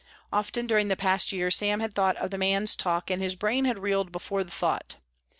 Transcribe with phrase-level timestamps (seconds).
[0.33, 3.65] Often during the past year Sam had thought of the man's talk and his brain
[3.65, 4.95] had reeled before the thought.